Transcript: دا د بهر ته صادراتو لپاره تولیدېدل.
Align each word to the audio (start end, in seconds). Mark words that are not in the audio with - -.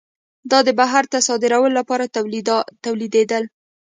دا 0.51 0.59
د 0.67 0.69
بهر 0.79 1.03
ته 1.11 1.17
صادراتو 1.27 1.75
لپاره 1.77 2.05
تولیدېدل. 2.85 3.43